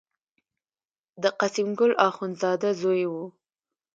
[1.21, 3.13] د قسیم ګل اخوندزاده زوی و.